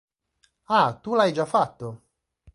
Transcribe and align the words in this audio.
Ah, 0.79 0.95
tu 1.03 1.13
l'hai 1.19 1.31
già 1.31 1.45
fatto! 1.45 1.93